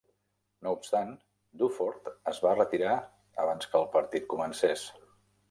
[0.67, 1.11] No obstant,
[1.63, 2.97] Dufort es va retirar
[3.45, 4.89] abans que el partit comencés.